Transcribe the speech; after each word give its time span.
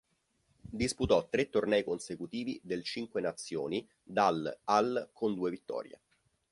Disputò 0.79 1.27
tre 1.29 1.51
tornei 1.51 1.83
consecutivi 1.83 2.59
del 2.63 2.81
Cinque 2.83 3.21
Nazioni 3.21 3.87
dal 4.01 4.61
al 4.63 5.11
con 5.13 5.35
due 5.35 5.51
vittorie. 5.51 5.99